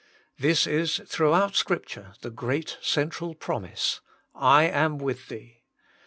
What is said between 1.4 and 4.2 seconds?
Scripture the great central promise: